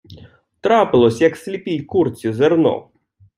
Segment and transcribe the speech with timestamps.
[0.61, 2.89] Трапилось, як сліпій курці зерно.